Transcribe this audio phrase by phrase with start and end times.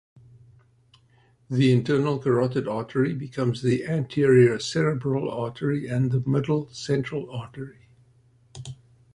[1.47, 7.87] The internal carotid artery becomes the anterior cerebral artery and the middle central artery.